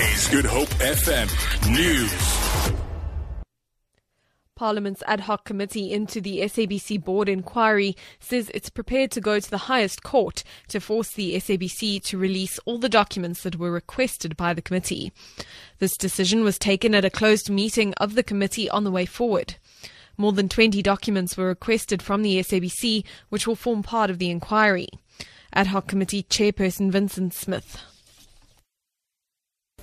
[0.00, 1.28] Good Hope FM
[1.70, 2.72] News.
[4.56, 9.50] Parliament's ad hoc committee into the SABC board inquiry says it's prepared to go to
[9.50, 14.38] the highest court to force the SABC to release all the documents that were requested
[14.38, 15.12] by the committee.
[15.80, 19.56] This decision was taken at a closed meeting of the committee on the way forward.
[20.16, 24.30] More than 20 documents were requested from the SABC, which will form part of the
[24.30, 24.88] inquiry.
[25.52, 27.82] Ad hoc committee chairperson Vincent Smith.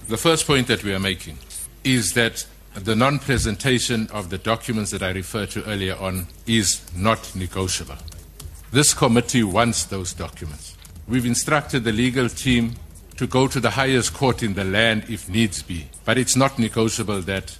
[0.07, 1.37] The first point that we are making
[1.83, 6.81] is that the non presentation of the documents that I referred to earlier on is
[6.95, 7.97] not negotiable.
[8.71, 10.77] This committee wants those documents.
[11.09, 12.75] We've instructed the legal team
[13.17, 16.57] to go to the highest court in the land if needs be, but it's not
[16.57, 17.57] negotiable that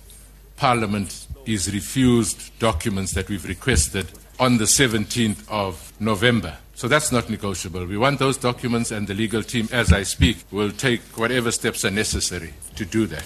[0.56, 4.08] Parliament is refused documents that we've requested
[4.40, 6.58] on the 17th of November.
[6.78, 7.88] So that's not negotiable.
[7.88, 11.84] We want those documents, and the legal team, as I speak, will take whatever steps
[11.84, 13.26] are necessary to do that.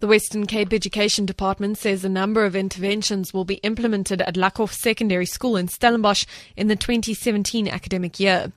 [0.00, 4.72] The Western Cape Education Department says a number of interventions will be implemented at Lückhoff
[4.72, 6.24] Secondary School in Stellenbosch
[6.56, 8.52] in the 2017 academic year.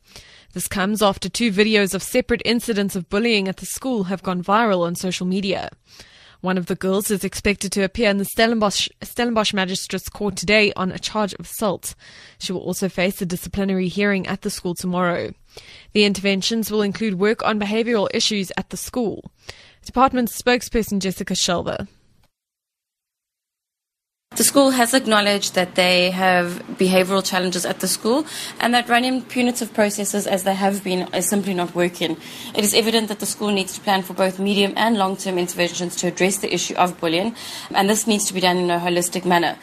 [0.54, 4.42] This comes after two videos of separate incidents of bullying at the school have gone
[4.42, 5.70] viral on social media.
[6.42, 10.72] One of the girls is expected to appear in the Stellenbosch, Stellenbosch Magistrates Court today
[10.76, 11.96] on a charge of assault.
[12.38, 15.34] She will also face a disciplinary hearing at the school tomorrow.
[15.94, 19.32] The interventions will include work on behavioural issues at the school.
[19.84, 21.88] Department spokesperson Jessica Shelver.
[24.32, 28.24] The school has acknowledged that they have behavioral challenges at the school
[28.60, 32.18] and that running punitive processes as they have been is simply not working.
[32.54, 35.40] It is evident that the school needs to plan for both medium and long term
[35.40, 37.36] interventions to address the issue of bullying,
[37.74, 39.58] and this needs to be done in a holistic manner.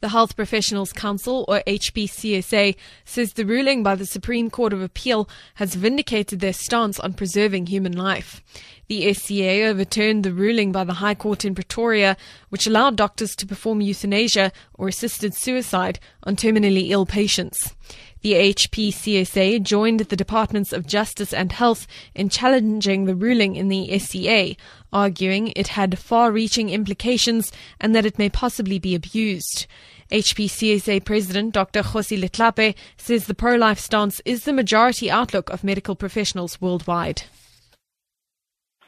[0.00, 5.28] The Health Professionals Council, or HPCSA, says the ruling by the Supreme Court of Appeal
[5.54, 8.40] has vindicated their stance on preserving human life.
[8.86, 12.16] The SCA overturned the ruling by the High Court in Pretoria,
[12.48, 17.74] which allowed doctors to perform euthanasia or assisted suicide on terminally ill patients.
[18.20, 23.98] The HPCSA joined the Departments of Justice and Health in challenging the ruling in the
[23.98, 24.56] SCA,
[24.92, 29.66] arguing it had far reaching implications and that it may possibly be abused.
[30.10, 31.82] HPCSA President Dr.
[31.82, 37.22] Kgosi Letlhape says the pro life stance is the majority outlook of medical professionals worldwide.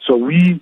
[0.06, 0.60] So, we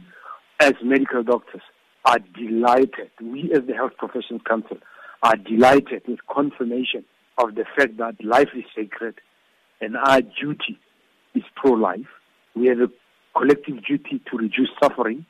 [0.60, 1.62] as medical doctors
[2.04, 4.78] are delighted, we as the Health Professions Council
[5.22, 7.04] are delighted with confirmation
[7.38, 9.14] of the fact that life is sacred
[9.80, 10.78] and our duty
[11.34, 12.06] is pro life.
[12.56, 12.88] We have a
[13.38, 15.24] collective duty to reduce suffering,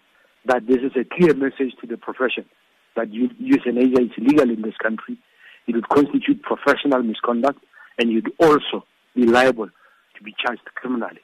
[0.46, 2.44] that this is a clear message to the profession
[2.96, 5.18] that euthanasia is illegal in this country.
[5.66, 7.60] It would constitute professional misconduct
[7.98, 9.68] and you'd also be liable
[10.16, 11.20] to be charged criminally.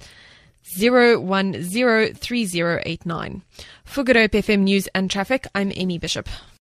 [0.78, 3.42] 010 3089.
[3.86, 6.30] For Good Hope FM News and Traffic, I'm Amy Bishop.